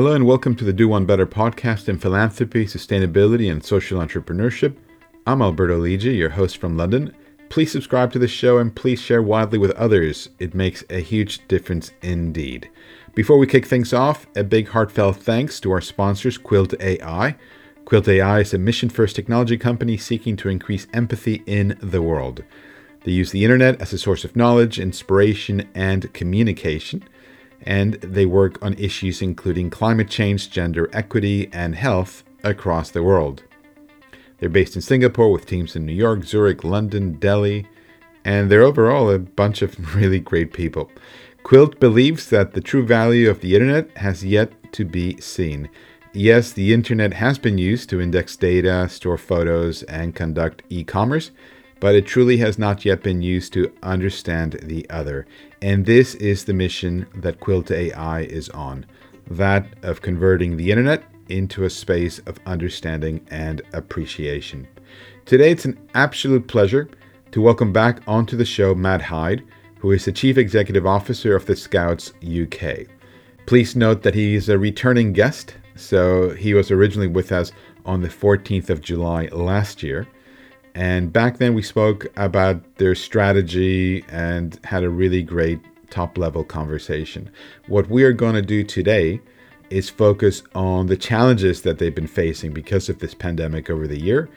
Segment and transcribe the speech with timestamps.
[0.00, 4.74] Hello and welcome to the Do One Better podcast in philanthropy, sustainability, and social entrepreneurship.
[5.26, 7.14] I'm Alberto Lidji, your host from London.
[7.50, 10.30] Please subscribe to the show and please share widely with others.
[10.38, 12.70] It makes a huge difference indeed.
[13.14, 17.36] Before we kick things off, a big heartfelt thanks to our sponsors, Quilt AI.
[17.84, 22.42] Quilt AI is a mission first technology company seeking to increase empathy in the world.
[23.04, 27.04] They use the internet as a source of knowledge, inspiration, and communication
[27.62, 33.42] and they work on issues including climate change, gender equity, and health across the world.
[34.38, 37.66] They're based in Singapore with teams in New York, Zurich, London, Delhi,
[38.24, 40.90] and they're overall a bunch of really great people.
[41.42, 45.68] Quilt believes that the true value of the internet has yet to be seen.
[46.12, 51.30] Yes, the internet has been used to index data, store photos, and conduct e commerce,
[51.78, 55.26] but it truly has not yet been used to understand the other.
[55.62, 58.86] And this is the mission that Quilt AI is on
[59.30, 64.66] that of converting the internet into a space of understanding and appreciation.
[65.26, 66.88] Today, it's an absolute pleasure
[67.32, 69.44] to welcome back onto the show Matt Hyde,
[69.78, 72.86] who is the Chief Executive Officer of the Scouts UK.
[73.44, 77.52] Please note that he is a returning guest, so he was originally with us
[77.84, 80.08] on the 14th of July last year.
[80.74, 86.44] And back then, we spoke about their strategy and had a really great top level
[86.44, 87.30] conversation.
[87.66, 89.20] What we are going to do today
[89.70, 94.00] is focus on the challenges that they've been facing because of this pandemic over the
[94.00, 94.28] year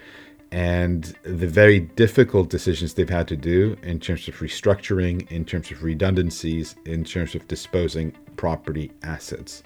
[0.52, 5.72] and the very difficult decisions they've had to do in terms of restructuring, in terms
[5.72, 9.64] of redundancies, in terms of disposing property assets.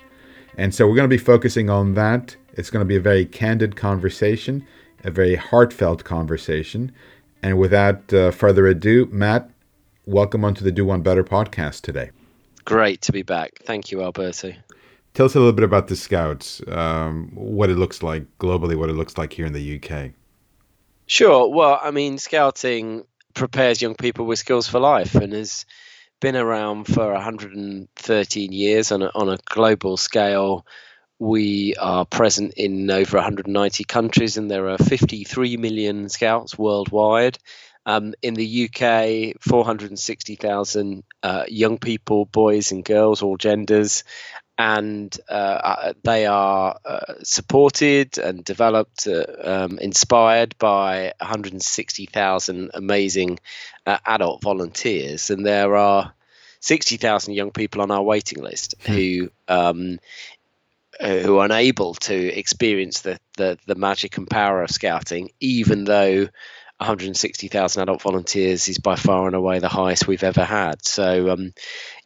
[0.58, 2.38] And so we're going to be focusing on that.
[2.54, 4.66] It's going to be a very candid conversation
[5.04, 6.92] a very heartfelt conversation.
[7.44, 9.50] And without uh, further ado, Matt,
[10.06, 12.12] welcome onto the Do One Better podcast today.
[12.66, 13.60] Great to be back.
[13.64, 14.54] Thank you, Alberto.
[15.14, 18.90] Tell us a little bit about the Scouts, um, what it looks like globally, what
[18.90, 20.12] it looks like here in the UK.
[21.08, 21.50] Sure.
[21.50, 25.66] Well, I mean, scouting prepares young people with skills for life and has
[26.20, 30.66] been around for 113 years on a, on a global scale
[31.20, 37.38] we are present in over 190 countries, and there are 53 million scouts worldwide.
[37.86, 44.04] Um, in the UK, 460,000 uh, young people, boys and girls, all genders,
[44.58, 45.34] and uh,
[45.64, 53.40] uh they are uh, supported and developed, uh, um, inspired by 160,000 amazing
[53.86, 55.30] uh, adult volunteers.
[55.30, 56.14] And there are
[56.60, 58.92] 60,000 young people on our waiting list hmm.
[58.94, 60.00] who um,
[61.00, 66.28] who are unable to experience the, the, the magic and power of scouting, even though
[66.80, 70.86] 160,000 adult volunteers is by far and away the highest we've ever had.
[70.86, 71.54] So, um,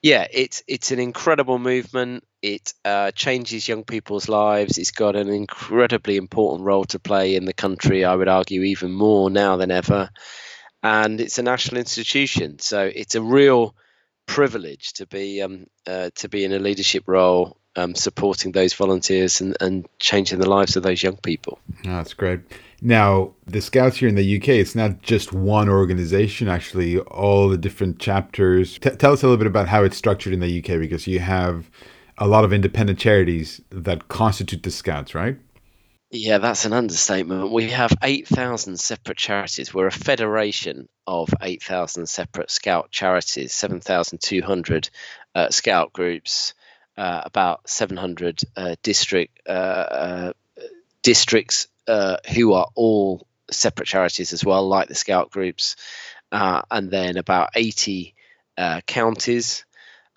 [0.02, 2.24] yeah, it's it's an incredible movement.
[2.42, 4.78] It uh, changes young people's lives.
[4.78, 8.06] It's got an incredibly important role to play in the country.
[8.06, 10.10] I would argue even more now than ever.
[10.82, 13.76] And it's a national institution, so it's a real
[14.26, 19.42] privilege to be um, uh, to be in a leadership role um, supporting those volunteers
[19.42, 21.60] and, and changing the lives of those young people.
[21.86, 22.42] Oh, that's great.
[22.82, 27.58] Now, the Scouts here in the UK, it's not just one organization, actually, all the
[27.58, 28.80] different chapters.
[28.80, 31.20] T- tell us a little bit about how it's structured in the UK because you
[31.20, 31.70] have
[32.18, 35.38] a lot of independent charities that constitute the Scouts, right?
[36.10, 37.52] Yeah, that's an understatement.
[37.52, 39.74] We have 8,000 separate charities.
[39.74, 44.90] We're a federation of 8,000 separate Scout charities, 7,200
[45.36, 46.54] uh, Scout groups,
[47.02, 50.34] uh, about 700 uh, district uh, uh,
[51.02, 55.76] districts uh, who are all separate charities as well, like the Scout groups,
[56.32, 58.14] and then about 80
[58.86, 59.66] counties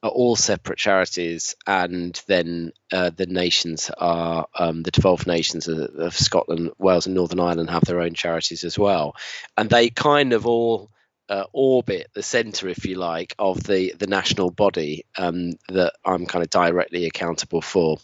[0.03, 5.79] are all separate charities, and then uh, the nations are um, the devolved nations of,
[5.95, 9.17] of, Scotland, Wales, and Northern Ireland have their own charities as well,
[9.57, 10.91] and they kind of all
[11.29, 16.27] uh, orbit the center, if you like, of the the national body um, that I'm
[16.27, 17.99] kind of directly accountable for,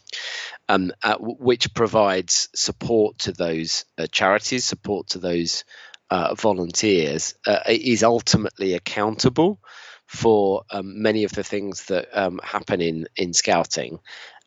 [0.68, 5.64] um, uh, which provides support to those uh, charities, support to those
[6.10, 9.60] uh, volunteers, uh, is ultimately accountable
[10.06, 14.00] for um, many of the things that um, happen in in scouting.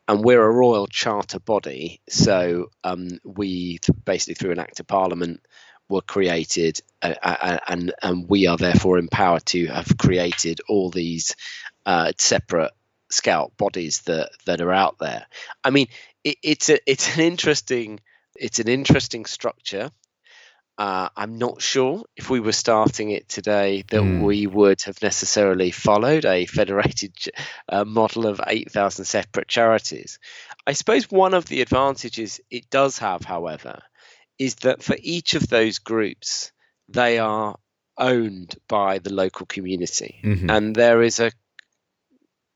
[0.06, 5.40] And we're a royal charter body, so um, we basically through an act of parliament
[5.90, 10.90] were created, uh, uh, uh, and and we are therefore empowered to have created all
[10.90, 11.36] these
[11.86, 12.72] uh, separate
[13.10, 15.26] scout bodies that that are out there.
[15.64, 15.88] I mean,
[16.24, 18.00] it, it's a it's an interesting
[18.36, 19.92] it's an interesting structure.
[20.76, 24.24] Uh, I'm not sure if we were starting it today that mm.
[24.24, 27.14] we would have necessarily followed a federated
[27.70, 30.18] uh, model of 8,000 separate charities.
[30.66, 33.84] I suppose one of the advantages it does have, however,
[34.44, 36.51] is that for each of those groups,
[36.90, 37.56] they are
[37.98, 40.19] owned by the local community.
[40.22, 40.50] Mm-hmm.
[40.50, 41.31] And there is a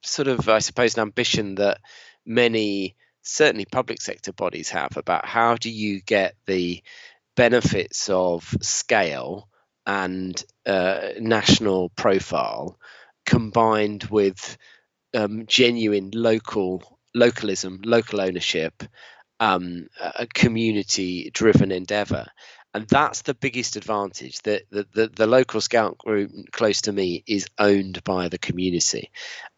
[0.04, 1.80] sort of, I suppose, an ambition that
[2.26, 6.84] many, certainly public sector bodies have about how do you get the
[7.38, 9.48] benefits of scale
[9.86, 12.78] and uh, national profile
[13.26, 14.58] combined with
[15.14, 16.84] um, genuine local
[17.16, 18.84] localism, local ownership,
[19.40, 22.28] um, a community driven endeavor.
[22.74, 27.24] And that's the biggest advantage that the, the, the, local scout group close to me
[27.26, 29.10] is owned by the community.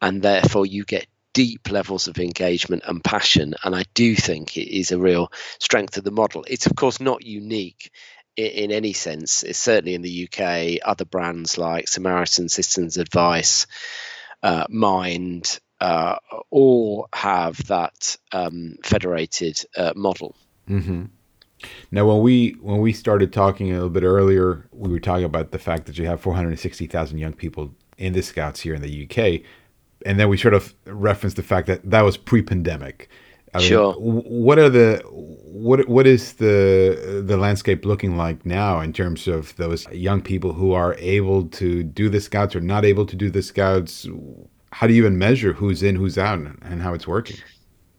[0.02, 3.56] And therefore, you get deep levels of engagement and passion.
[3.64, 6.46] And I do think it is a real strength of the model.
[6.48, 7.92] It's, of course, not unique
[8.36, 9.44] in, any sense.
[9.44, 13.68] It's certainly in the UK, other brands like Samaritan Citizens Advice,
[14.42, 16.18] uh, Mind, uh,
[16.50, 20.36] all have that um, federated uh, model.
[20.70, 21.06] Mm-hmm.
[21.92, 25.52] Now, when we when we started talking a little bit earlier, we were talking about
[25.52, 29.42] the fact that you have 460,000 young people in the Scouts here in the UK,
[30.06, 33.10] and then we sort of referenced the fact that that was pre-pandemic.
[33.54, 34.00] I sure.
[34.00, 39.28] Mean, what are the what what is the the landscape looking like now in terms
[39.28, 43.16] of those young people who are able to do the scouts or not able to
[43.16, 44.08] do the scouts?
[44.72, 47.38] How do you even measure who's in, who's out, and how it's working?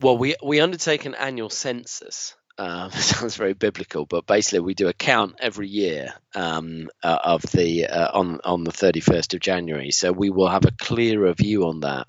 [0.01, 2.35] Well, we we undertake an annual census.
[2.57, 7.43] Uh, sounds very biblical, but basically we do a count every year um, uh, of
[7.43, 9.91] the uh, on on the thirty first of January.
[9.91, 12.09] So we will have a clearer view on that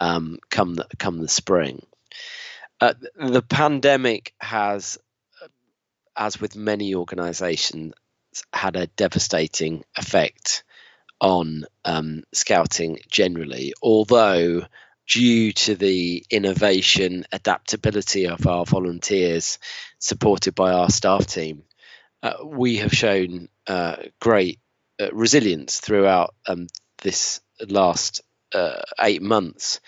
[0.00, 1.84] um, come the, come the spring.
[2.80, 4.98] Uh, the pandemic has,
[6.16, 7.92] as with many organisations,
[8.52, 10.64] had a devastating effect
[11.20, 13.74] on um, scouting generally.
[13.82, 14.62] Although,
[15.06, 19.58] due to the innovation, adaptability of our volunteers,
[19.98, 21.64] supported by our staff team,
[22.22, 24.60] uh, we have shown uh, great
[25.00, 26.66] uh, resilience throughout um,
[27.02, 28.22] this last
[28.54, 29.80] uh, eight months.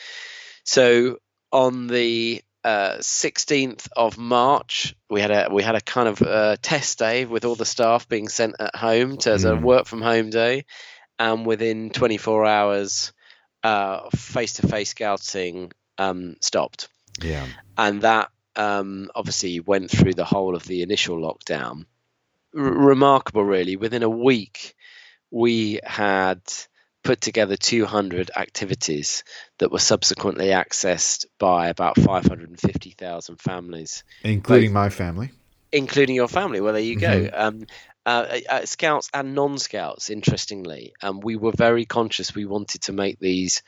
[0.65, 1.19] So,
[1.51, 6.57] on the uh, 16th of March, we had a we had a kind of uh,
[6.63, 9.65] test day with all the staff being sent at home to, as a hmm.
[9.65, 10.65] work from home day,
[11.19, 13.13] and within 24 hours,
[14.15, 16.89] face to face scouting um, stopped.
[17.23, 21.87] Yeah, and that um, obviously went through the whole of the initial lockdown.
[22.57, 23.77] R- remarkable, really.
[23.77, 24.75] Within a week,
[25.31, 26.41] we had
[27.03, 29.25] put together 200 activities
[29.59, 35.31] that were subsequently accessed by about 550,000 families, including both, my family.
[35.73, 36.61] Including your family.
[36.61, 37.25] Well, there you mm-hmm.
[37.25, 37.31] go.
[37.35, 37.67] Um,
[38.05, 42.35] uh, uh, scouts and non-scouts, interestingly, um, we were very conscious.
[42.35, 43.63] We wanted to make these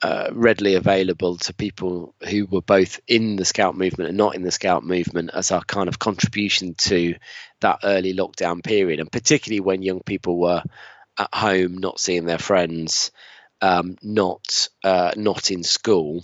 [0.00, 4.42] uh, readily available to people who were both in the scout movement and not in
[4.42, 7.16] the scout movement as our kind of contribution to
[7.60, 10.62] that early lockdown period, and particularly when young people were
[11.18, 13.10] at home, not seeing their friends,
[13.60, 16.22] um, not uh, not in school,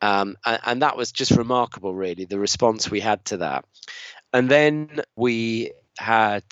[0.00, 3.64] um, and, and, that was just remarkable, really, the response we had to that.
[4.32, 6.44] And then we had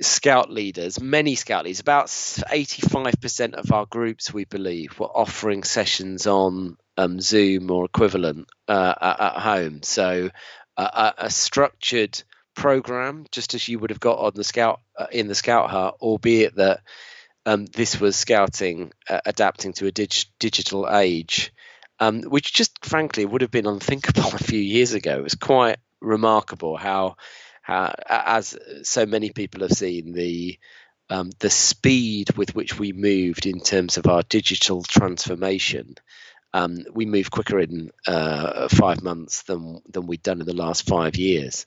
[0.00, 6.26] scout leaders, many scout leaders, about 85% of our groups, we believe, were offering sessions
[6.26, 9.82] on um, Zoom or equivalent uh, at, at, home.
[9.82, 10.30] So
[10.76, 12.22] a, a structured
[12.54, 15.96] program, just as you would have got on the scout uh, in the scout hut,
[16.00, 16.80] albeit that
[17.46, 21.52] um, this was scouting uh, adapting to a dig- digital age,
[22.00, 25.18] um, which just frankly would have been unthinkable a few years ago.
[25.18, 27.16] It was quite remarkable how,
[27.64, 30.58] how as so many people have seen the
[31.08, 35.96] um, the speed with which we moved in terms of our digital transformation.
[36.52, 40.86] Um, we moved quicker in uh, five months than than we'd done in the last
[40.86, 41.64] five years,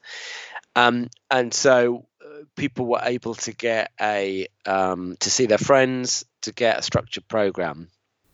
[0.76, 6.26] um, and so uh, people were able to get a um, to see their friends,
[6.44, 7.90] to get a structured program,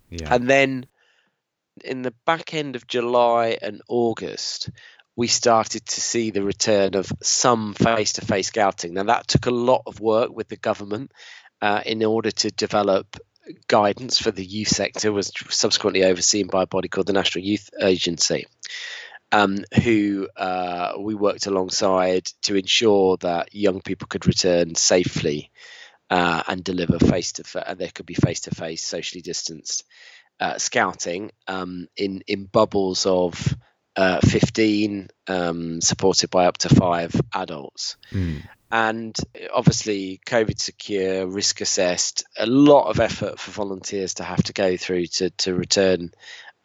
[0.10, 0.36] yeah.
[0.36, 0.86] and then
[1.84, 4.70] in the back end of July and August,
[5.16, 8.94] we started to see the return of some face-to-face scouting.
[8.94, 11.12] Now that took a lot of work with the government
[11.62, 13.18] uh, in order to develop
[13.68, 17.70] guidance for the youth sector was subsequently overseen by a body called the National Youth
[17.80, 18.46] Agency
[19.34, 25.52] um, who uh, we worked alongside to ensure that young people could return safely
[26.12, 27.64] uh, and deliver face to face.
[27.66, 29.86] And there could be face to face, socially distanced
[30.40, 33.56] uh, scouting um, in in bubbles of
[33.96, 37.98] uh, 15, um, supported by up to five adults.
[38.12, 38.42] Mm.
[38.72, 39.16] And
[39.54, 44.78] obviously, COVID secure, risk assessed, a lot of effort for volunteers to have to go
[44.78, 46.12] through to, to return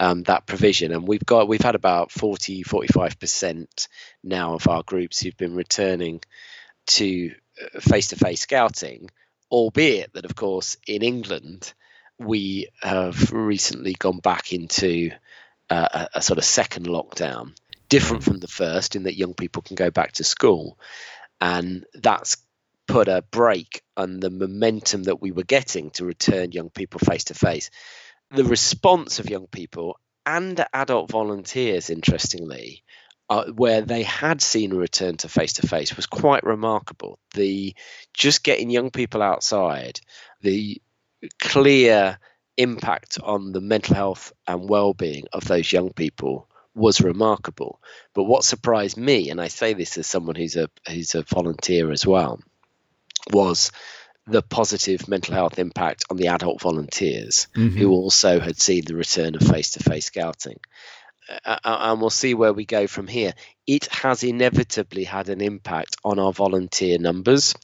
[0.00, 0.92] um, that provision.
[0.92, 3.88] And we've got we've had about 40, 45 percent
[4.24, 6.22] now of our groups who've been returning
[6.86, 7.32] to
[7.80, 9.10] face to face scouting,
[9.50, 11.72] albeit that, of course, in England,
[12.18, 15.10] we have recently gone back into
[15.70, 17.54] uh, a, a, sort of second lockdown,
[17.88, 20.78] different from the first, in that young people can go back to school.
[21.40, 22.36] And that's
[22.86, 27.24] put a break on the momentum that we were getting to return young people face
[27.24, 27.70] to face.
[28.30, 32.82] The response of young people and adult volunteers, interestingly,
[33.30, 37.18] uh, where they had seen a return to face to face was quite remarkable.
[37.34, 37.74] The
[38.14, 40.00] just getting young people outside,
[40.40, 40.80] the
[41.38, 42.18] clear
[42.58, 47.80] impact on the mental health and well-being of those young people was remarkable.
[48.14, 51.90] But what surprised me, and I say this as someone who's a who's a volunteer
[51.90, 52.40] as well,
[53.32, 53.72] was
[54.26, 57.78] the positive mental health impact on the adult volunteers mm-hmm.
[57.78, 60.60] who also had seen the return of face-to-face scouting
[61.44, 63.32] uh, and we'll see where we go from here.
[63.66, 67.54] It has inevitably had an impact on our volunteer numbers.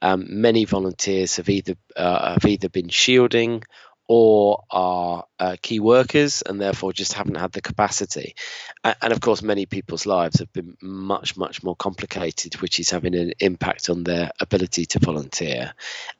[0.00, 3.64] Um, many volunteers have either uh, have either been shielding
[4.08, 8.34] or are uh, key workers and therefore just haven't had the capacity.
[8.82, 13.14] And of course, many people's lives have been much, much more complicated, which is having
[13.14, 15.74] an impact on their ability to volunteer.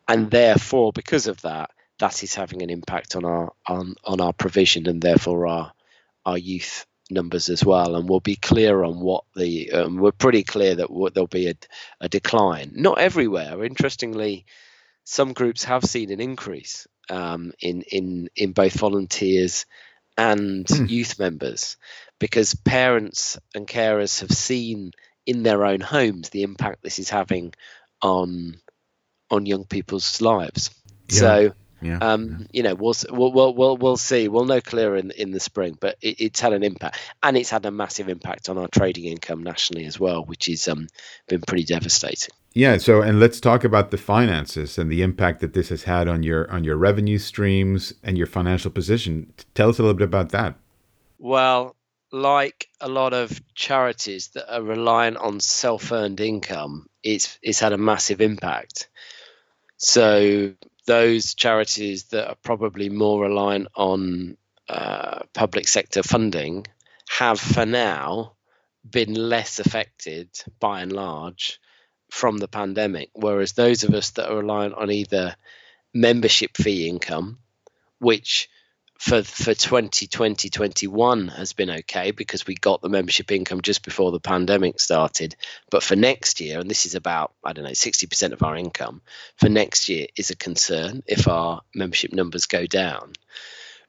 [0.06, 4.32] And therefore, because of that, that is having an impact on our on, on our
[4.32, 5.72] provision and therefore our
[6.26, 9.72] our youth numbers as well, and we'll be clear on what the.
[9.72, 11.54] Um, we're pretty clear that there'll be a,
[12.02, 12.72] a, decline.
[12.74, 13.64] Not everywhere.
[13.64, 14.44] Interestingly,
[15.04, 19.66] some groups have seen an increase um, in in in both volunteers
[20.16, 20.88] and mm.
[20.88, 21.76] youth members,
[22.18, 24.92] because parents and carers have seen
[25.26, 27.54] in their own homes the impact this is having
[28.02, 28.60] on
[29.30, 30.70] on young people's lives.
[31.08, 31.18] Yeah.
[31.18, 32.46] So yeah, um, yeah.
[32.52, 34.28] You know, we'll, we'll we'll we'll see.
[34.28, 37.50] We'll know clearer in in the spring, but it, it's had an impact, and it's
[37.50, 40.88] had a massive impact on our trading income nationally as well, which has um,
[41.28, 42.30] been pretty devastating.
[42.54, 42.78] Yeah.
[42.78, 46.22] So, and let's talk about the finances and the impact that this has had on
[46.22, 49.32] your on your revenue streams and your financial position.
[49.54, 50.56] Tell us a little bit about that.
[51.18, 51.76] Well,
[52.10, 57.78] like a lot of charities that are reliant on self-earned income, it's it's had a
[57.78, 58.88] massive impact.
[59.76, 60.54] So
[60.88, 64.38] those charities that are probably more reliant on
[64.70, 66.66] uh, public sector funding
[67.10, 68.32] have for now
[68.90, 71.60] been less affected by and large
[72.10, 75.36] from the pandemic, whereas those of us that are reliant on either
[75.92, 77.38] membership fee income,
[77.98, 78.48] which
[78.98, 84.10] for for 2020 21 has been okay because we got the membership income just before
[84.10, 85.36] the pandemic started.
[85.70, 89.00] But for next year and this is about i don't know 60% of our income
[89.36, 93.12] for next year is a concern if our membership numbers go down.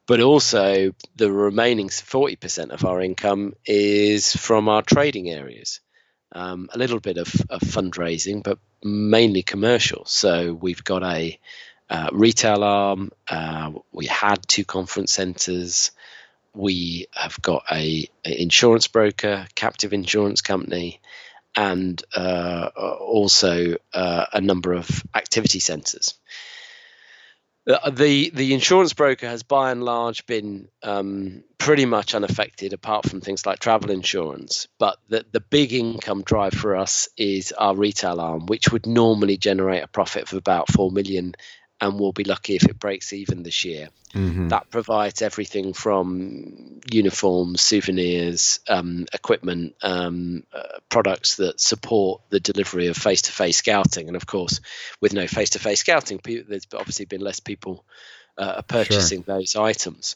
[0.05, 5.81] But also the remaining 40% of our income is from our trading areas.
[6.31, 10.05] Um, a little bit of, of fundraising but mainly commercial.
[10.05, 11.39] So we've got a
[11.89, 13.12] uh, retail arm.
[13.27, 15.91] Uh, we had two conference centres.
[16.53, 21.01] We have got a, a, insurance broker, captive insurance company,
[21.55, 26.15] and uh, also uh, a number of activity centres.
[27.67, 33.08] Uh, the the insurance broker has by and large been um, pretty much unaffected, apart
[33.08, 34.67] from things like travel insurance.
[34.79, 39.38] But the the big income drive for us is our retail arm, which would normally
[39.38, 41.36] generate a profit of about four million
[41.81, 43.89] and we'll be lucky if it breaks even this year.
[44.13, 44.50] Mm-hmm.
[44.50, 52.88] That provides everything from uniforms, souvenirs, um, equipment, um, uh, products that support the delivery
[52.88, 54.07] of face to face scouting.
[54.07, 54.62] And of course,
[55.00, 57.86] with no face to face scouting, there's obviously been less people
[58.38, 59.38] uh, purchasing sure.
[59.38, 60.15] those items.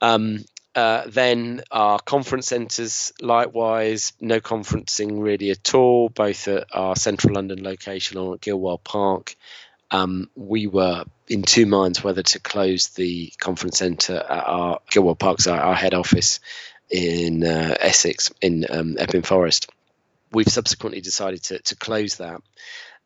[0.00, 0.44] Um,
[0.76, 7.34] uh, then our conference centres, likewise, no conferencing really at all, both at our central
[7.34, 9.36] London location or at Gilwell Park
[9.90, 15.18] um, we were in two minds whether to close the conference centre at our Gilwell
[15.18, 16.40] Parks, our, our head office
[16.90, 19.70] in uh, Essex, in um, Epping Forest.
[20.32, 22.42] We've subsequently decided to, to close that.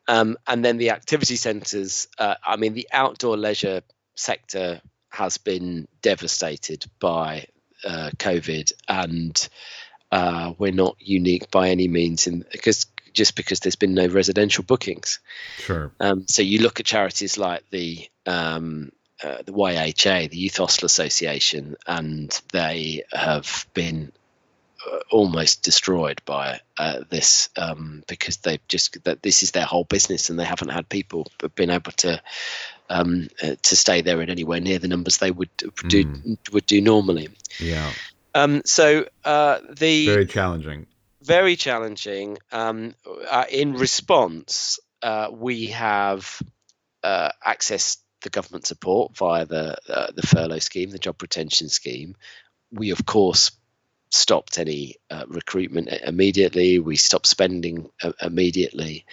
[0.07, 3.81] Um, and then the activity centres, uh, I mean, the outdoor leisure
[4.15, 7.45] sector has been devastated by
[7.83, 9.49] uh, COVID, and
[10.11, 14.63] uh, we're not unique by any means in because just because there's been no residential
[14.63, 15.19] bookings.
[15.57, 15.91] Sure.
[15.99, 18.91] Um, so you look at charities like the um,
[19.23, 24.11] uh, the YHA, the Youth Hostel Association, and they have been
[24.89, 29.83] uh, almost destroyed by uh, this um, because they've just that this is their whole
[29.83, 32.21] business and they haven't had people been able to
[32.89, 35.69] um, uh, to stay there at anywhere near the numbers they would do
[36.05, 36.53] mm.
[36.53, 37.29] would do normally.
[37.59, 37.91] Yeah.
[38.33, 40.87] Um, so uh, the very challenging.
[41.21, 42.37] Very challenging.
[42.51, 42.95] Um,
[43.29, 46.41] uh, in response, uh, we have
[47.03, 49.77] accessed the government support via the
[50.15, 52.15] the furlough scheme, the job retention scheme.
[52.71, 53.51] We of course
[54.11, 56.79] stopped any uh, recruitment immediately.
[56.79, 59.05] We stopped spending uh, immediately.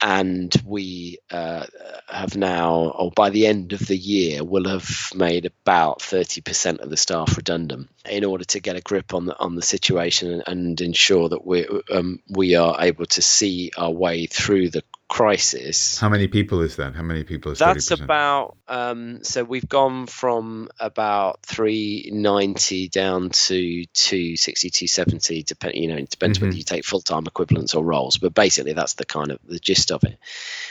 [0.00, 1.64] And we uh,
[2.08, 6.90] have now, or by the end of the year, will have made about 30% of
[6.90, 10.80] the staff redundant in order to get a grip on the, on the situation and,
[10.80, 15.98] ensure that we um, we are able to see our way through the crisis.
[15.98, 16.94] How many people is that?
[16.94, 18.04] How many people is That's 30%?
[18.04, 25.96] about um, so we've gone from about 390 down to 260, 270, depend, you know,
[25.96, 26.48] it depends mm-hmm.
[26.48, 29.92] whether you take full-time equivalents or roles, but basically that's the kind of the gist
[29.92, 30.18] of it.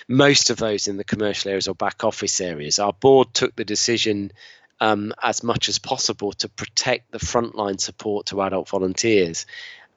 [0.08, 2.80] Most of those in the commercial areas or back office areas.
[2.80, 4.32] Our board took the decision
[4.82, 9.46] um, as much as possible to protect the frontline support to adult volunteers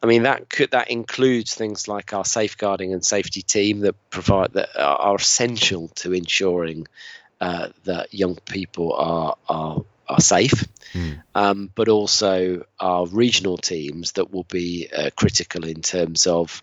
[0.03, 4.53] I mean that could that includes things like our safeguarding and safety team that provide
[4.53, 6.87] that are essential to ensuring
[7.41, 11.23] uh, that young people are are are safe, mm.
[11.35, 16.63] um, but also our regional teams that will be uh, critical in terms of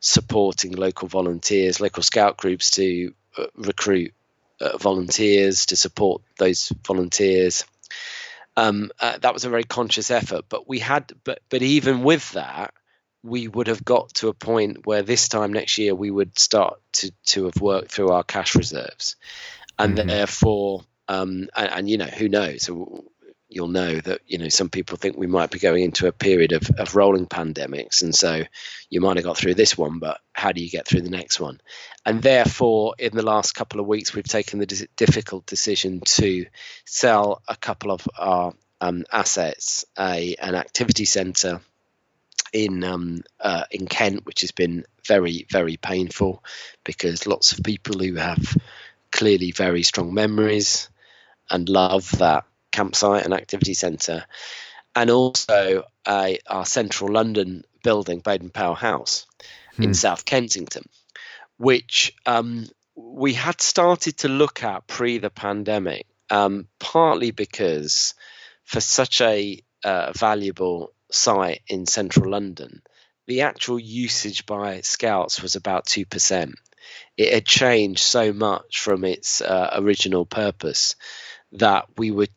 [0.00, 4.14] supporting local volunteers, local scout groups to uh, recruit
[4.60, 7.64] uh, volunteers to support those volunteers
[8.56, 10.44] um, uh, that was a very conscious effort.
[10.48, 12.74] But we had, but but even with that,
[13.22, 16.80] we would have got to a point where this time next year we would start
[16.94, 19.16] to to have worked through our cash reserves,
[19.78, 20.08] and mm-hmm.
[20.08, 22.68] therefore, um, and, and, you know who knows
[23.50, 26.52] you'll know that you know some people think we might be going into a period
[26.52, 28.42] of, of rolling pandemics and so
[28.88, 31.38] you might have got through this one but how do you get through the next
[31.38, 31.60] one?
[32.06, 36.46] And therefore in the last couple of weeks we've taken the difficult decision to
[36.86, 41.60] sell a couple of our um, assets a an activity center
[42.52, 46.42] in um, uh, in Kent which has been very very painful
[46.84, 48.56] because lots of people who have
[49.12, 50.88] clearly very strong memories
[51.50, 54.24] and love that campsite and activity centre,
[54.94, 59.26] and also uh, our central London building, Baden Powell House,
[59.76, 59.84] hmm.
[59.84, 60.84] in South Kensington,
[61.56, 68.14] which um, we had started to look at pre the pandemic, um, partly because
[68.64, 72.82] for such a uh, valuable site in central London,
[73.26, 76.54] the actual usage by scouts was about 2%.
[77.16, 80.96] It had changed so much from its uh, original purpose
[81.52, 82.28] that we were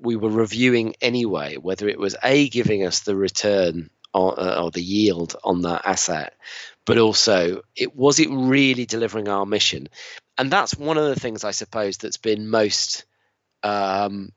[0.00, 4.70] we were reviewing anyway whether it was a giving us the return or, uh, or
[4.70, 6.34] the yield on that asset,
[6.84, 9.88] but also it was it really delivering our mission,
[10.38, 13.04] and that's one of the things I suppose that's been most
[13.62, 14.32] um,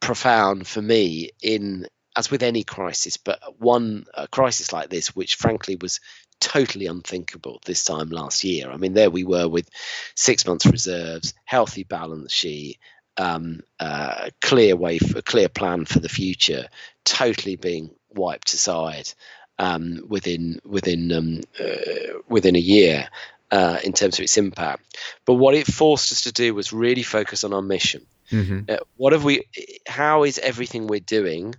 [0.00, 5.76] profound for me in as with any crisis, but one crisis like this, which frankly
[5.80, 6.00] was
[6.40, 8.70] totally unthinkable this time last year.
[8.70, 9.68] I mean, there we were with
[10.14, 12.78] six months reserves, healthy balance sheet,
[13.18, 16.68] um, uh, clear way, for, a clear plan for the future,
[17.04, 19.12] totally being wiped aside
[19.58, 23.08] um, within within um, uh, within a year
[23.50, 24.96] uh, in terms of its impact.
[25.24, 28.06] But what it forced us to do was really focus on our mission.
[28.30, 28.60] Mm-hmm.
[28.68, 29.44] Uh, what have we?
[29.86, 31.54] How is everything we're doing?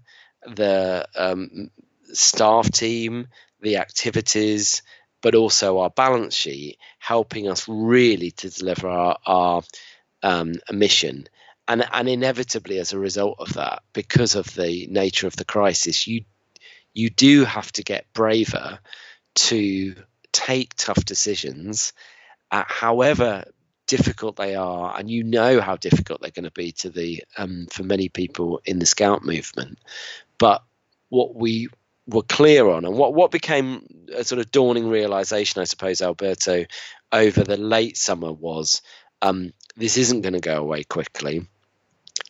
[0.46, 1.72] The um,
[2.14, 3.28] staff team,
[3.62, 4.84] the activities,
[5.22, 9.64] but also our balance sheet, helping us really to deliver our, our
[10.24, 11.28] um, mission
[11.68, 16.08] and and inevitably as a result of that because of the nature of the crisis
[16.08, 16.24] you
[16.94, 18.80] you do have to get braver
[19.36, 19.96] to
[20.32, 21.94] take tough decisions
[22.52, 23.44] however
[23.88, 24.96] difficult they are.
[24.98, 28.62] And you know how difficult they're going to be to the um, for many people
[28.66, 29.80] in the scout movement.
[30.38, 30.64] But
[31.10, 31.70] what we
[32.06, 36.66] were clear on and what what became a sort of dawning realization i suppose alberto
[37.12, 38.82] over the late summer was
[39.22, 41.46] um, this isn't going to go away quickly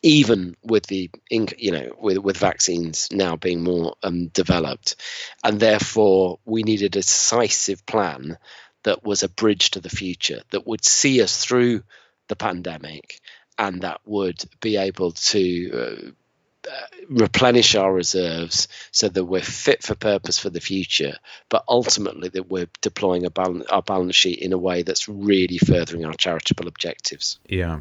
[0.01, 4.95] even with the you know with with vaccines now being more um, developed,
[5.43, 8.37] and therefore we needed a decisive plan
[8.83, 11.83] that was a bridge to the future that would see us through
[12.27, 13.19] the pandemic
[13.57, 19.81] and that would be able to uh, uh, replenish our reserves so that we're fit
[19.81, 21.15] for purpose for the future,
[21.49, 26.05] but ultimately that we're deploying balance, our balance sheet in a way that's really furthering
[26.05, 27.39] our charitable objectives.
[27.47, 27.79] Yeah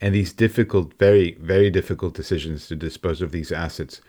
[0.00, 4.00] and these difficult, very, very difficult decisions to dispose of these assets.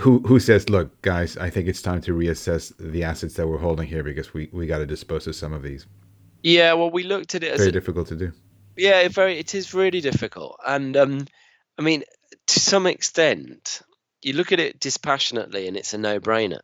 [0.00, 3.56] who who says, "Look, guys, I think it's time to reassess the assets that we're
[3.58, 5.86] holding here because we we got to dispose of some of these."
[6.42, 8.32] Yeah, well, we looked at it as Very a, difficult to do.
[8.76, 9.38] yeah, very.
[9.38, 11.26] It is really difficult, and um,
[11.78, 12.04] I mean,
[12.48, 13.80] to some extent,
[14.20, 16.60] you look at it dispassionately, and it's a no-brainer.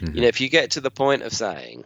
[0.00, 0.14] Mhm.
[0.14, 1.84] You know, if you get to the point of saying,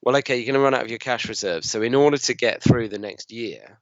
[0.00, 1.68] well, okay, you're going to run out of your cash reserves.
[1.68, 3.80] So, in order to get through the next year,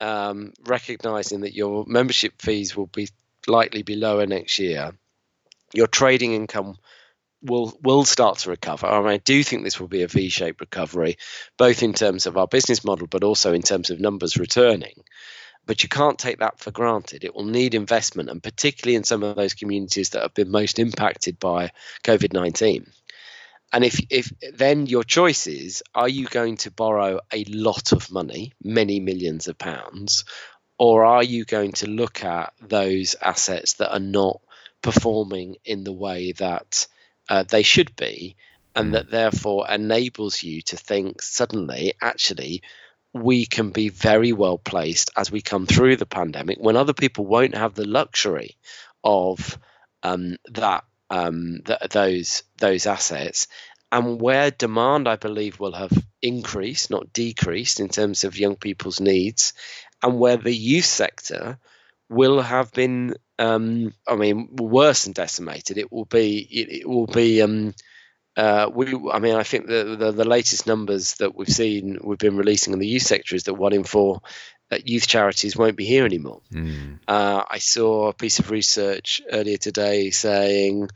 [0.00, 3.08] um, recognizing that your membership fees will be
[3.46, 4.92] likely be lower next year,
[5.72, 6.76] your trading income
[7.42, 8.86] will will start to recover.
[8.86, 11.18] I, mean, I do think this will be a V-shaped recovery,
[11.58, 15.04] both in terms of our business model, but also in terms of numbers returning.
[15.66, 17.24] But you can't take that for granted.
[17.24, 20.78] It will need investment, and particularly in some of those communities that have been most
[20.78, 21.70] impacted by
[22.02, 22.90] COVID nineteen.
[23.74, 28.12] And if if then your choice is, are you going to borrow a lot of
[28.12, 30.24] money, many millions of pounds,
[30.78, 34.40] or are you going to look at those assets that are not
[34.80, 36.86] performing in the way that
[37.28, 38.36] uh, they should be,
[38.76, 42.62] and that therefore enables you to think suddenly, actually,
[43.12, 47.26] we can be very well placed as we come through the pandemic when other people
[47.26, 48.56] won't have the luxury
[49.02, 49.58] of
[50.04, 50.84] um, that
[51.14, 53.46] um, th- those those assets,
[53.92, 59.00] and where demand, I believe, will have increased, not decreased, in terms of young people's
[59.00, 59.52] needs,
[60.02, 61.58] and where the youth sector
[62.08, 65.78] will have been, um, I mean, worse than decimated.
[65.78, 67.42] It will be, it, it will be.
[67.42, 67.74] Um,
[68.36, 72.18] uh, we, I mean, I think the, the the latest numbers that we've seen, we've
[72.18, 74.22] been releasing in the youth sector is that one in four
[74.84, 76.40] youth charities won't be here anymore.
[76.52, 76.98] Mm.
[77.06, 80.88] Uh, I saw a piece of research earlier today saying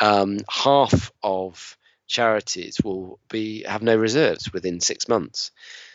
[0.00, 5.50] um, half of charities will be have no reserves within six months.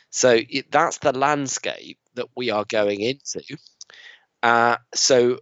[0.09, 3.43] So it, that's the landscape that we are going into.
[4.41, 5.39] Uh, so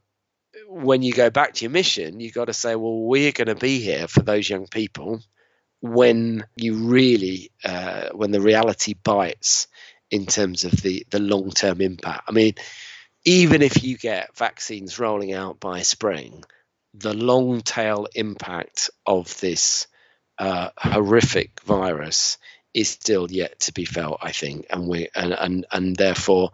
[0.68, 3.56] when you go back to your mission, you've got to say, well, we're going to
[3.56, 5.22] be here for those young people
[5.82, 9.68] when you really, uh, when the reality bites
[10.16, 12.24] in terms of the, the long term impact.
[12.28, 12.54] I mean,
[13.26, 16.44] even if you get vaccines rolling out by spring,
[16.94, 19.88] the long tail impact of this
[20.38, 22.38] uh, horrific virus
[22.74, 26.52] is still yet to be felt, I think, and we and and and therefore,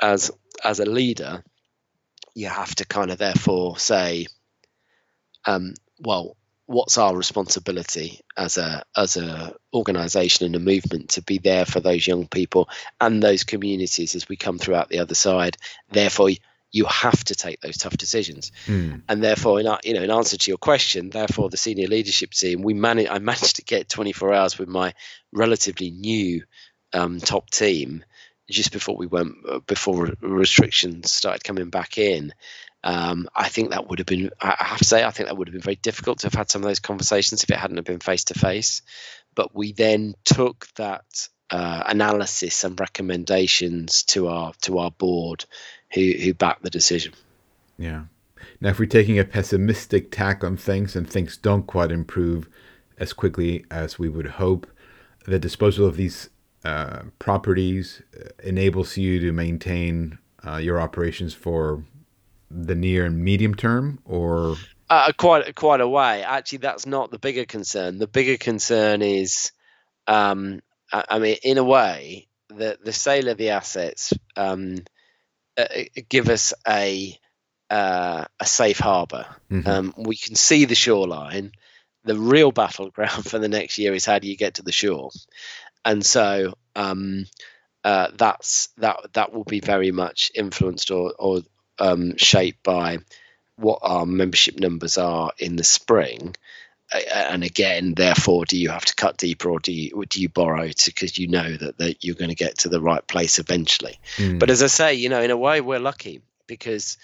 [0.00, 0.30] as
[0.62, 1.42] as a leader,
[2.34, 4.26] you have to kind of therefore say,
[5.44, 11.38] um, well, what's our responsibility as a as a organisation and a movement to be
[11.38, 12.68] there for those young people
[13.00, 15.56] and those communities as we come throughout the other side.
[15.90, 16.30] Therefore,
[16.70, 19.02] you have to take those tough decisions, Mm.
[19.08, 22.62] and therefore, in, you know, in answer to your question, therefore, the senior leadership team,
[22.62, 23.10] we managed.
[23.10, 24.94] I managed to get 24 hours with my
[25.32, 26.42] relatively new
[26.94, 28.04] um, top team
[28.50, 32.32] just before we went uh, before restrictions started coming back in.
[32.84, 34.30] Um, I think that would have been.
[34.40, 36.50] I have to say, I think that would have been very difficult to have had
[36.50, 38.82] some of those conversations if it hadn't have been face to face.
[39.34, 41.04] But we then took that
[41.50, 45.44] uh, analysis and recommendations to our to our board,
[45.94, 47.12] who who backed the decision.
[47.78, 48.04] Yeah.
[48.60, 52.48] Now, if we're taking a pessimistic tack on things and things don't quite improve
[52.98, 54.66] as quickly as we would hope,
[55.26, 56.30] the disposal of these
[56.64, 61.84] uh, properties uh, enables you to maintain uh, your operations for
[62.54, 64.56] the near and medium term, or
[64.90, 66.22] Uh, quite quite a way.
[66.22, 67.98] Actually, that's not the bigger concern.
[67.98, 69.52] The bigger concern is,
[70.06, 70.60] um,
[70.92, 74.84] I, I mean, in a way, the the sale of the assets um,
[75.56, 75.64] uh,
[76.08, 77.18] give us a
[77.70, 79.26] uh, a safe harbor.
[79.50, 79.66] Mhm.
[79.66, 81.52] Um, we can see the shoreline.
[82.04, 85.10] The real battleground for the next year is how do you get to the shore,
[85.84, 87.24] and so um,
[87.84, 91.40] uh, that's that that will be very much influenced or or
[91.82, 92.98] um, shaped by
[93.56, 96.34] what our membership numbers are in the spring.
[97.14, 100.68] And again, therefore, do you have to cut deeper, or do you do you borrow
[100.68, 103.98] because you know that, that you're going to get to the right place eventually?
[104.16, 104.38] Mm.
[104.38, 106.98] But as I say, you know, in a way, we're lucky because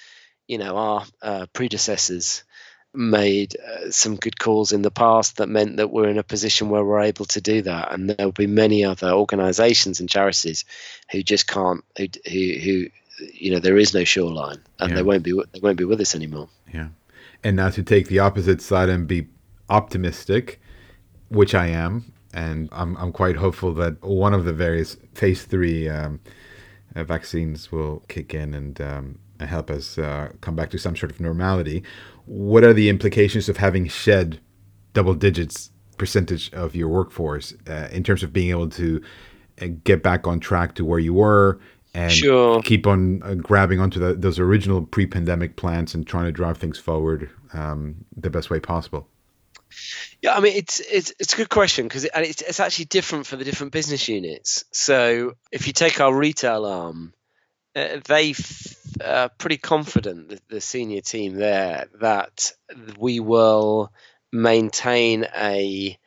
[0.46, 2.44] you know our uh, predecessors
[2.92, 6.68] made uh, some good calls in the past that meant that we're in a position
[6.68, 10.66] where we're able to do that, and there'll be many other organisations and charities
[11.10, 12.86] who just can't, who, who, who
[13.32, 14.96] you know, there is no shoreline, and Yeah.
[14.96, 16.48] they won't be, they won't be with us anymore.
[16.72, 16.88] Yeah.
[17.44, 19.26] And now to take the opposite side and be
[19.68, 20.60] optimistic,
[21.28, 25.88] which I am, and I'm, I'm quite hopeful that one of the various phase three
[25.88, 26.20] um,
[26.94, 31.12] uh, vaccines will kick in and, um, help us uh, come back to some sort
[31.12, 31.84] of normality.
[32.26, 34.40] What are the implications of having shed
[34.94, 39.00] double digits percentage of your workforce uh, in terms of being able to
[39.62, 41.60] uh, get back on track to where you were
[41.94, 42.62] and Sure.
[42.62, 46.78] keep on uh, grabbing onto the, those original pre-pandemic plans and trying to drive things
[46.78, 49.08] forward um, the best way possible?
[50.22, 52.86] Yeah, I mean it's it's it's a good question because it, and it's it's actually
[52.86, 54.64] different for the different business units.
[54.72, 57.12] So if you take our retail arm,
[57.76, 62.52] uh, they f- are pretty confident the, the senior team there that
[62.98, 63.92] we will
[64.32, 65.98] maintain a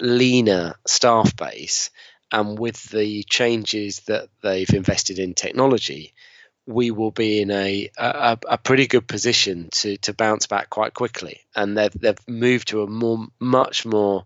[0.00, 1.90] leaner staff base,
[2.32, 6.14] and with the changes that they've invested in technology,
[6.66, 10.94] we will be in a, a, a pretty good position to to bounce back quite
[10.94, 11.40] quickly.
[11.54, 14.24] And they've they've moved to a more much more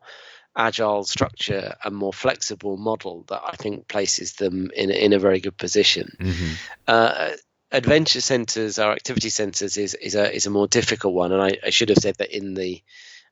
[0.57, 5.40] agile structure and more flexible model that I think places them in in a very
[5.40, 6.16] good position.
[6.21, 6.53] Mm-hmm.
[6.87, 7.31] Uh,
[7.73, 11.59] adventure centres, our activity centres, is is a is a more difficult one, and I,
[11.64, 12.83] I should have said that in the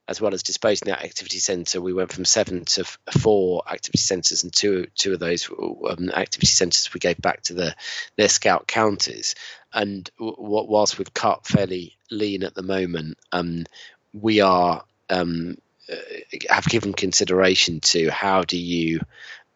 [0.07, 3.99] as well as disposing that activity centre, we went from seven to f- four activity
[3.99, 7.75] centres, and two two of those um, activity centres we gave back to the
[8.17, 9.35] their scout counties.
[9.73, 13.65] And w- whilst we've cut fairly lean at the moment, um,
[14.13, 15.57] we are um,
[15.91, 15.97] uh,
[16.51, 19.01] have given consideration to how do you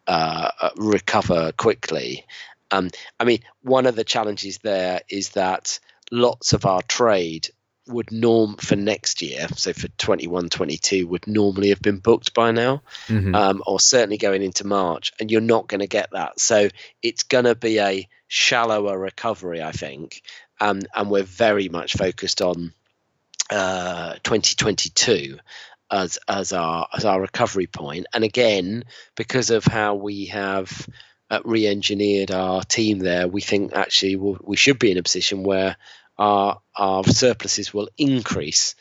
[0.07, 2.25] uh, recover quickly.
[2.71, 5.79] Um, I mean, one of the challenges there is that
[6.11, 7.49] lots of our trade
[7.89, 12.51] would norm for next year, so for 21 22, would normally have been booked by
[12.51, 13.35] now, Mm-hmm.
[13.35, 16.39] um, or certainly going into March, and you're not going to get that.
[16.39, 16.69] So
[17.01, 20.21] it's going to be a shallower recovery, I think,
[20.59, 22.73] um, and we're very much focused on
[23.49, 25.39] uh, 2022
[25.91, 28.05] as as our as our recovery point.
[28.13, 28.83] And again,
[29.15, 30.87] because of how we have
[31.31, 35.43] uh, re-engineered our team there, we think actually we'll, we should be in a position
[35.43, 35.77] where
[36.19, 38.75] our our surpluses will increase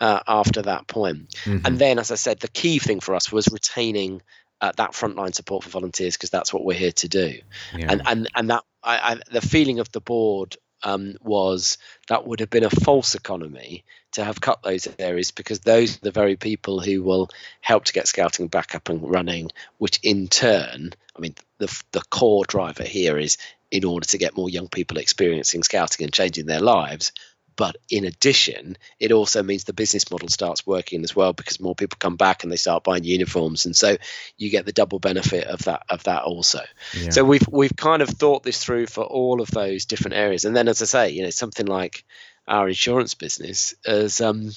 [0.00, 1.34] uh, after that point.
[1.44, 1.66] Mhm.
[1.66, 4.22] And then, as I said, the key thing for us was retaining
[4.60, 7.40] uh, that frontline support for volunteers because that's what we're here to do.
[7.76, 7.86] yeah.
[7.90, 12.40] And and and that I, I, the feeling of the board um, was that would
[12.40, 16.36] have been a false economy to have cut those areas because those are the very
[16.36, 17.28] people who will
[17.60, 22.02] help to get scouting back up and running, which in turn, I mean, the the
[22.08, 23.36] core driver here is
[23.70, 27.12] in order to get more young people experiencing scouting and changing their lives.
[27.56, 31.74] But in addition, it also means the business model starts working as well because more
[31.74, 33.96] people come back and they start buying uniforms, and so
[34.36, 36.60] you get the double benefit of that of that also.
[36.92, 37.10] Yeah.
[37.10, 40.54] So we've we've kind of thought this through for all of those different areas, and
[40.54, 42.04] then as I say, you know, something like
[42.46, 44.50] our insurance business has um,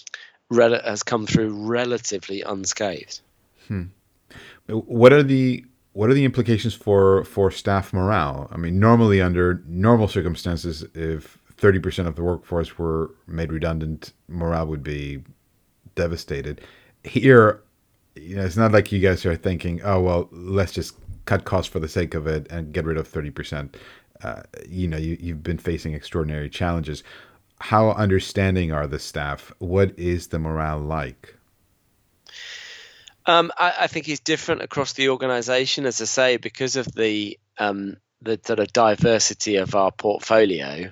[0.49, 3.21] rel- has come through relatively unscathed.
[4.67, 8.47] what are the what are the implications for for staff morale?
[8.51, 14.13] I mean, normally under normal circumstances, if thirty percent of the workforce were made redundant,
[14.27, 15.23] morale would be
[15.95, 16.61] devastated.
[17.03, 17.61] Here,
[18.15, 21.71] you know, it's not like you guys are thinking, "Oh well, let's just cut costs
[21.71, 23.75] for the sake of it and get rid of thirty percent."
[24.21, 27.03] Uh, you know, you, you've been facing extraordinary challenges.
[27.61, 29.51] How understanding are the staff?
[29.59, 31.35] What is the morale like?
[33.29, 37.37] Um, I, I think it's different across the organisation, as I say, because of the
[37.59, 40.91] um, the sort of diversity of our portfolio.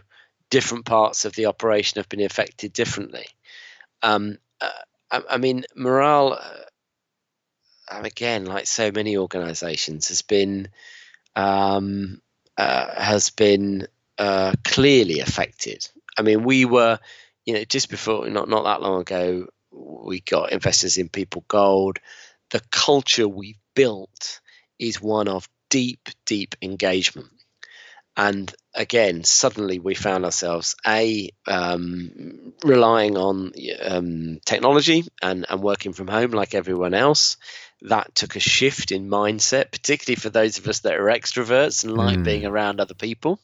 [0.51, 3.25] Different parts of the operation have been affected differently.
[4.03, 4.69] Um, uh,
[5.09, 10.67] I, I mean, morale, uh, again, like so many organisations, has been
[11.35, 12.21] um,
[12.55, 13.87] uh, has been
[14.19, 15.89] uh, clearly affected.
[16.15, 16.99] I mean, we were,
[17.45, 21.97] you know, just before not not that long ago, we got investors in People Gold.
[22.51, 24.41] The culture we've built
[24.79, 27.29] is one of deep, deep engagement.
[28.15, 33.51] And again, suddenly we found ourselves a um, relying on
[33.83, 37.37] um, technology and, and working from home like everyone else.
[37.83, 41.95] That took a shift in mindset, particularly for those of us that are extroverts and
[41.95, 42.25] like Mm.
[42.25, 43.39] being around other people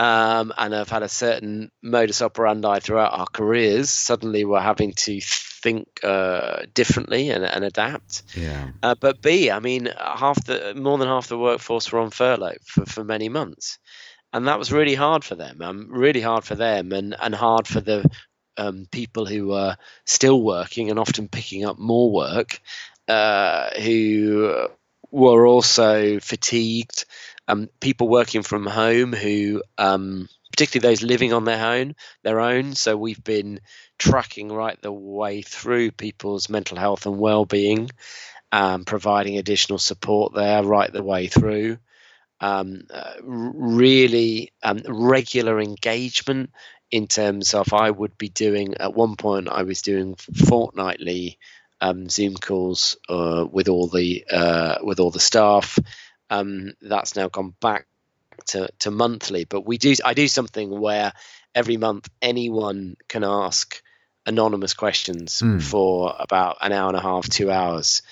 [0.00, 5.20] um, and have had a certain modus operandi throughout our careers, suddenly we're having to
[5.20, 8.22] think uh, differently and, and adapt.
[8.34, 8.70] Yeah.
[8.82, 12.56] Uh, but B, I mean, half the more than half the workforce were on furlough
[12.64, 13.78] for, for many months,
[14.32, 15.60] and that was really hard for them.
[15.60, 18.10] Um, really hard for them, and and hard for the
[18.56, 22.58] um, people who were still working and often picking up more work,
[23.06, 24.66] uh, who
[25.10, 27.04] were also fatigued.
[27.50, 32.74] Um, people working from home who, um, particularly those living on their own, their own.
[32.74, 33.60] So we've been
[33.98, 37.90] tracking right the way through people's mental health and well-being,
[38.52, 41.78] um, providing additional support there right the way through.
[42.40, 46.50] Um, uh, really um, regular engagement
[46.90, 51.38] in terms of I would be doing at one point I was doing fortnightly
[51.80, 55.78] um, Zoom calls uh, with all the uh, with all the staff.
[56.30, 57.86] Um, that's now gone back
[58.48, 61.12] to, to monthly, but we do I do something where
[61.54, 63.82] every month anyone can ask
[64.26, 65.60] anonymous questions mm.
[65.62, 68.02] for about an hour and a half, two hours.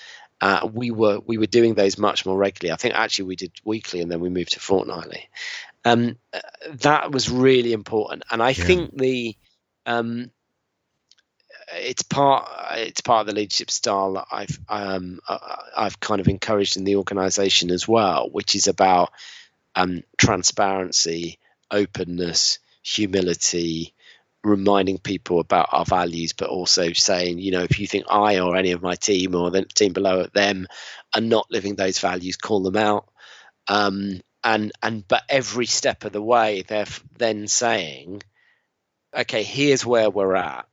[0.40, 2.72] Uh, we were we were doing those much more regularly.
[2.72, 5.28] I think actually we did weekly, and then we moved to fortnightly.
[5.84, 6.40] Um, uh,
[6.82, 8.64] that was really important, and I yeah.
[8.64, 9.36] think the
[9.86, 10.30] um,
[11.72, 15.38] it's part it's part of the leadership style that I've um, uh,
[15.76, 19.10] I've kind of encouraged in the organisation as well, which is about
[19.74, 21.38] um, transparency,
[21.70, 23.94] openness, humility,
[24.42, 28.56] reminding people about our values, but also saying, you know, if you think I or
[28.56, 30.66] any of my team or the team below them
[31.14, 33.08] are not living those values, call them out.
[33.68, 36.86] Um, and and but every step of the way, they're
[37.18, 38.22] then saying,
[39.14, 40.66] okay, here's where we're at.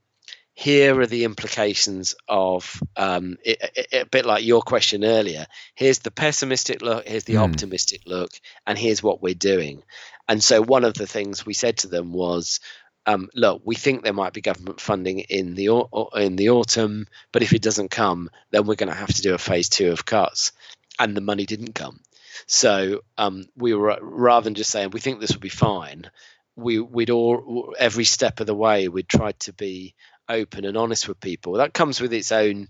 [0.57, 5.47] Here are the implications of um, it, it, a bit like your question earlier.
[5.75, 7.05] Here's the pessimistic look.
[7.05, 7.43] Here's the mm.
[7.43, 8.31] optimistic look,
[8.65, 9.83] and here's what we're doing.
[10.29, 12.61] And so one of the things we said to them was,
[13.05, 15.67] um, look, we think there might be government funding in the
[16.15, 19.33] in the autumn, but if it doesn't come, then we're going to have to do
[19.33, 20.53] a phase two of cuts,
[20.97, 21.99] and the money didn't come.
[22.47, 26.09] So um, we were rather than just saying we think this will be fine,
[26.55, 29.93] we we'd all every step of the way we'd tried to be
[30.29, 31.53] open and honest with people.
[31.53, 32.67] That comes with its own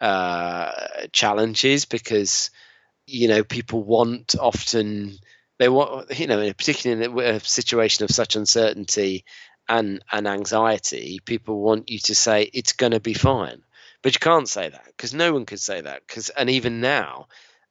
[0.00, 0.72] uh,
[1.12, 2.50] challenges because
[3.06, 5.18] you know people want often
[5.58, 9.24] they want you know particularly in a situation of such uncertainty
[9.68, 13.62] and and anxiety, people want you to say it's going to be fine,
[14.02, 17.28] but you can't say that because no one could say that because and even now.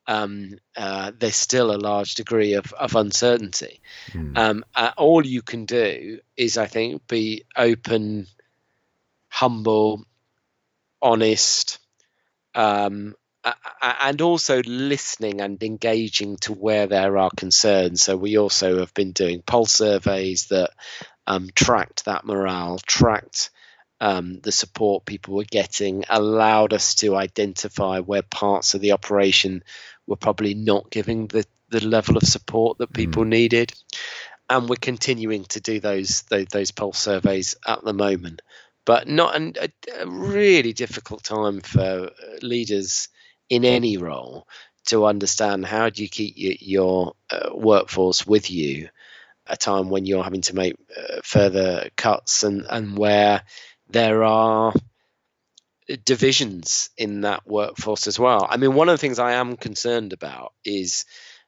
[0.08, 3.80] Um, uh, there's still a large degree of, of uncertainty.
[4.12, 4.36] Mm.
[4.36, 8.26] Um, uh, all you can do is, I think, be open,
[9.39, 10.04] humble,
[11.02, 11.80] honest,
[12.56, 13.15] um,
[13.82, 18.02] and also listening and engaging to where there are concerns.
[18.02, 20.71] So we also have been doing pulse surveys that
[21.25, 23.49] um, tracked that morale, tracked
[24.02, 29.63] um, the support people were getting, allowed us to identify where parts of the operation
[30.06, 33.30] were probably not giving the, the level of support that people mm.
[33.30, 33.73] needed.
[34.49, 38.41] And we're continuing to do those, those, those pulse surveys at the moment,
[38.89, 39.69] but not an, a,
[40.02, 42.10] a really difficult time for
[42.41, 43.08] leaders
[43.47, 44.47] in any role
[44.88, 48.89] to understand how do you keep your, your uh, workforce with you
[49.45, 53.43] a time when you're having to make uh, further cuts and, and where
[53.91, 54.73] there are
[56.04, 58.47] divisions in that workforce as well.
[58.49, 61.06] I mean, one of the things I am concerned about is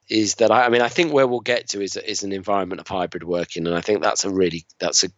[0.08, 2.80] is that I, I mean I think where we'll get to is is an environment
[2.80, 5.08] of hybrid working, and I think that's a really that's a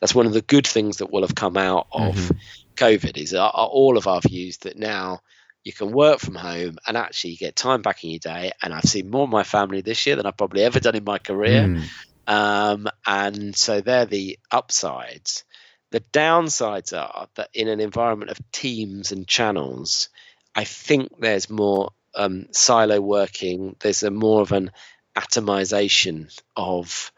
[0.00, 2.36] that's one of the good things that will have come out of mm-hmm.
[2.76, 5.20] COVID is are, are all of our views that now
[5.64, 8.52] you can work from home and actually get time back in your day.
[8.62, 11.04] And I've seen more of my family this year than I've probably ever done in
[11.04, 11.62] my career.
[11.62, 11.82] Mm.
[12.26, 15.44] Um, and so they're the upsides.
[15.90, 20.10] The downsides are that in an environment of teams and channels,
[20.54, 23.76] I think there's more um, silo working.
[23.80, 24.70] There's a more of an
[25.16, 27.12] atomization of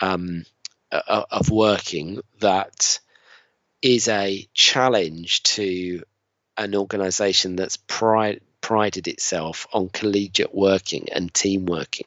[0.00, 0.44] um,
[0.92, 3.00] uh, of working that
[3.82, 6.02] is a challenge to
[6.56, 12.06] an organization that's pride, prided itself on collegiate working and team working.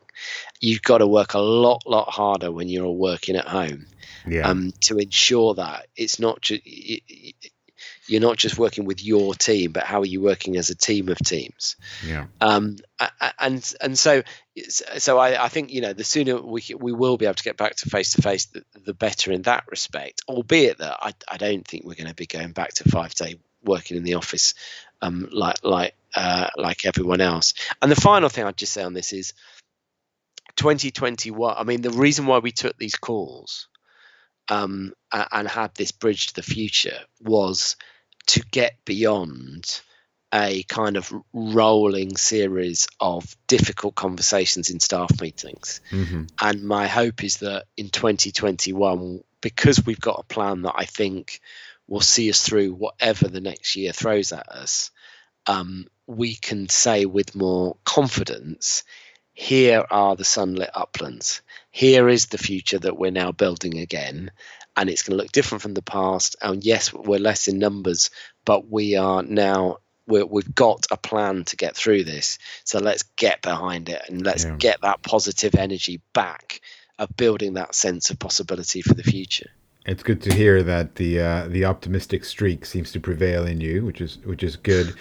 [0.60, 3.86] You've got to work a lot, lot harder when you're working at home
[4.28, 4.50] yeah.
[4.50, 6.62] um, to ensure that it's not just
[8.10, 11.10] you're not just working with your team, but how are you working as a team
[11.10, 11.76] of teams?
[12.06, 12.26] Yeah.
[12.42, 12.78] Um,
[13.40, 14.24] and and so
[14.70, 17.58] so I, I think you know the sooner we we will be able to get
[17.58, 18.48] back to face to face,
[18.86, 20.22] the better in that respect.
[20.28, 23.40] Albeit that I I don't think we're going to be going back to five day
[23.64, 24.54] working in the office
[25.02, 27.54] um, like like uh, like everyone else.
[27.82, 29.34] And the final thing I'd just say on this is
[30.56, 31.56] 2021.
[31.58, 33.68] I mean, the reason why we took these calls
[34.50, 37.76] um, and had this bridge to the future was
[38.30, 39.82] to get beyond
[40.32, 45.82] a kind of rolling series of difficult conversations in staff meetings.
[45.90, 46.26] Mm-hmm.
[46.40, 51.42] And my hope is that in 2021, because we've got a plan that I think
[51.88, 54.92] will see us through whatever the next year throws at us,
[55.48, 58.84] um, we can say with more confidence
[59.40, 61.42] here are the sunlit uplands.
[61.72, 64.32] Here is the future that we're now building again.
[64.80, 66.38] And it's going to look different from the past.
[66.42, 68.10] And yes, we're less in numbers,
[68.46, 72.40] but we are now we have got a plan to get through this.
[72.64, 74.56] So let's get behind it and let's yeah.
[74.58, 76.62] get that positive energy back
[76.98, 79.50] of building that sense of possibility for the future.
[79.86, 83.86] It's good to hear that the uh, the optimistic streak seems to prevail in you,
[83.86, 84.96] which is which is good.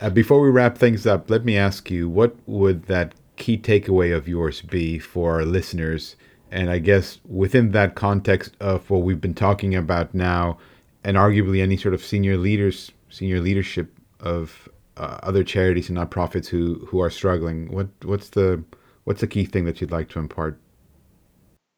[0.00, 4.14] Uh, before we wrap things up, let me ask you, what would that key takeaway
[4.14, 6.16] of yours be for our listeners
[6.52, 10.58] And I guess within that context of what we've been talking about now,
[11.02, 13.90] and arguably any sort of senior leaders, senior leadership
[14.20, 18.62] of uh, other charities and nonprofits who who are struggling, what what's the
[19.04, 20.60] what's the key thing that you'd like to impart?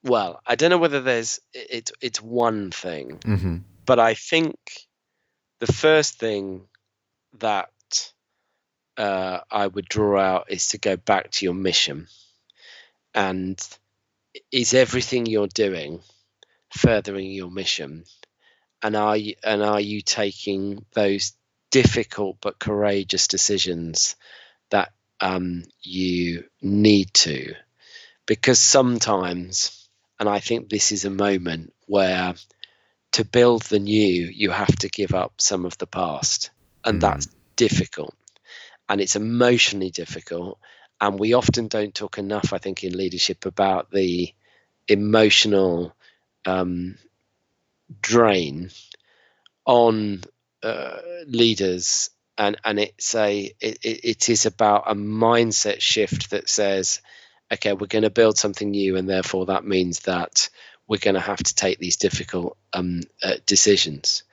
[0.03, 3.57] Well, I don't know whether there's it's it's one thing, Mm-hmm.
[3.87, 4.57] but I think
[5.61, 6.67] the first thing
[7.39, 7.71] that
[8.99, 12.09] uh, I would draw out is to go back to your mission,
[13.15, 13.59] and
[14.53, 16.01] is everything you're doing
[16.77, 18.05] furthering your mission,
[18.83, 21.33] and are you, and are you taking those
[21.71, 24.17] difficult but courageous decisions
[24.71, 27.55] that um, you need to,
[28.27, 29.89] because sometimes
[30.21, 32.35] and I think this is a moment where
[33.13, 36.51] to build the new, you have to give up some of the past.
[36.85, 37.01] And Mm.
[37.01, 38.15] that's difficult.
[38.89, 40.59] And it's emotionally difficult.
[41.05, 44.33] And we often don't talk enough, I think, in leadership about the
[44.89, 45.95] emotional
[46.47, 46.99] um,
[48.01, 48.71] drain
[49.67, 50.23] on
[50.63, 52.11] uh, leaders.
[52.39, 57.01] And, and it's a it, it is about a mindset shift that says
[57.53, 60.51] okay, we're going to build something new, and therefore that means that
[60.89, 64.24] we're going to have to take these difficult um, uh, decisions.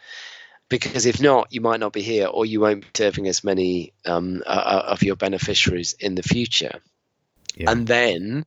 [0.71, 3.93] Because if not, you might not be here, or you won't be serving as many
[4.05, 6.79] um, uh, of your beneficiaries in the future.
[7.55, 7.71] Yeah.
[7.71, 8.45] And then,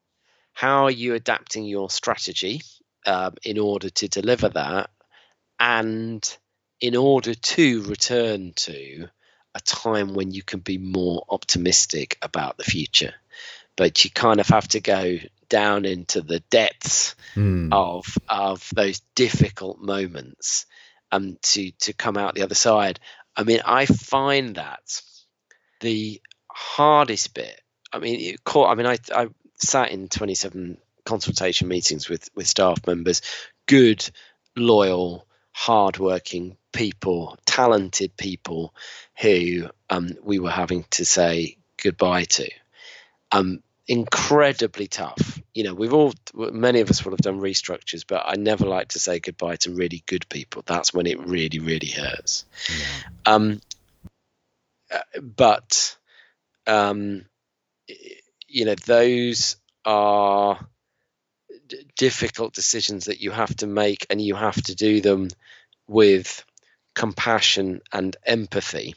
[0.54, 2.62] how are you adapting your strategy
[3.06, 4.90] um, in order to deliver that,
[5.60, 6.36] and
[6.80, 9.08] in order to return to
[9.54, 13.14] a time when you can be more optimistic about the future?
[13.76, 15.18] but you kind of have to go
[15.48, 17.70] down into the depths Mm.
[17.72, 20.66] of of those difficult moments
[21.14, 23.00] um to to come out the other side.
[23.36, 25.02] I mean i find that
[25.80, 27.60] the hardest bit
[27.92, 32.46] i mean it caught i mean i i sat in 27 consultation meetings with with
[32.46, 33.22] staff members
[33.66, 34.08] good
[34.56, 38.72] loyal hardworking people talented people
[39.20, 42.50] who um we were having to say goodbye to.
[43.32, 45.40] Um, incredibly tough.
[45.52, 48.88] You know, we've all, many of us will have done restructures, but I never like
[48.88, 50.62] to say goodbye to really good people.
[50.66, 52.44] That's when it really, really hurts.
[52.76, 53.34] Yeah.
[53.34, 53.60] Um,
[54.92, 55.96] uh, but,
[56.66, 57.26] um,
[58.48, 60.66] you know, those are
[61.66, 65.28] d- difficult decisions that you have to make, and you have to do them
[65.86, 66.44] with
[66.94, 68.94] compassion and empathy.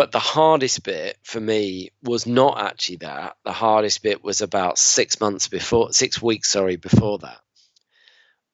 [0.00, 3.36] But the hardest bit for me was not actually that.
[3.44, 7.38] The hardest bit was about six months before, six weeks, sorry, before that,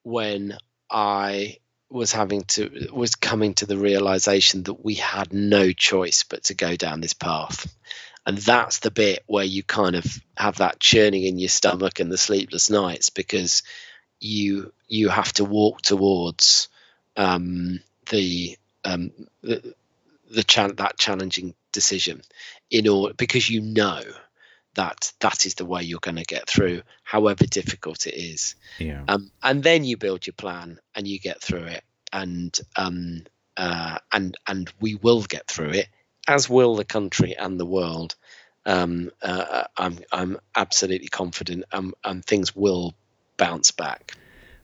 [0.02, 0.58] when
[0.90, 6.42] I was having to, was coming to the realization that we had no choice but
[6.46, 7.72] to go down this path.
[8.26, 10.04] And that's the bit where you kind of
[10.36, 13.62] have that churning in your stomach and the sleepless nights because
[14.18, 16.68] you you have to walk towards
[17.16, 17.78] um,
[18.10, 19.76] the um, the,
[20.30, 22.22] the cha- that challenging decision
[22.70, 24.00] in order because you know
[24.74, 28.54] that that is the way you're going to get through however difficult it is.
[28.78, 29.04] Yeah.
[29.08, 33.22] um, and then you build your plan and you get through it and um,
[33.56, 35.88] uh, and and we will get through it
[36.28, 38.16] as will the country and the world.
[38.64, 42.94] Um, uh, I'm I'm absolutely confident um, and things will
[43.36, 44.16] bounce back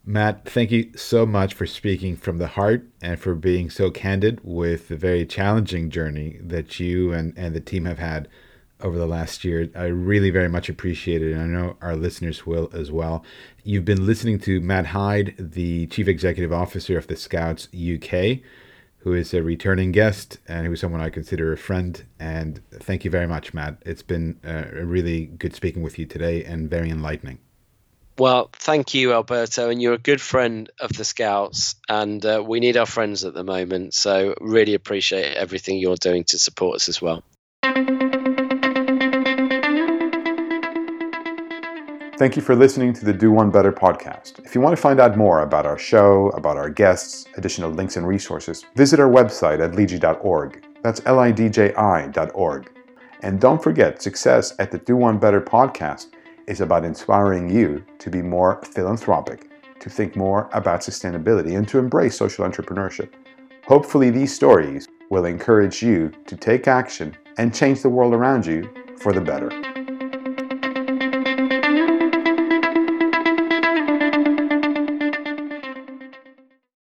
[0.05, 4.40] Matt, thank you so much for speaking from the heart and for being so candid
[4.42, 8.28] with the very challenging journey that you and, and the team have had
[8.80, 9.70] over the last year.
[9.76, 13.24] I really very much appreciate it, and I know our listeners will as well.
[13.62, 18.40] You've been listening to Matt Hyde, the Chief Executive Officer of the Scouts UK,
[18.98, 22.03] who is a returning guest and who is someone I consider a friend.
[22.18, 23.80] And thank you very much, Matt.
[23.86, 27.38] It's been uh, really good speaking with you today and very enlightening.
[28.18, 32.60] Well, thank you, Alberto, and you're a good friend of the Scouts, and uh, we
[32.60, 33.94] need our friends at the moment.
[33.94, 37.22] So, really appreciate everything you're doing to support us as well.
[42.18, 44.44] Thank you for listening to the Do One Better podcast.
[44.44, 47.96] If you want to find out more about our show, about our guests, additional links
[47.96, 50.64] and resources, visit our website at lidji.org.
[50.82, 52.70] That's L I D J I.org.
[53.22, 56.08] And don't forget, success at the Do One Better podcast
[56.47, 61.78] is about inspiring you to be more philanthropic, to think more about sustainability, and to
[61.78, 63.11] embrace social entrepreneurship.
[63.66, 68.68] Hopefully, these stories will encourage you to take action and change the world around you
[68.99, 69.71] for the better.